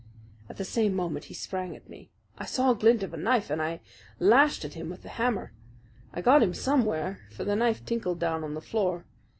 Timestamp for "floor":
8.61-9.05